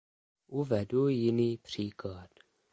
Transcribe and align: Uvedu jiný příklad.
Uvedu 0.47 1.07
jiný 1.07 1.57
příklad. 1.57 2.29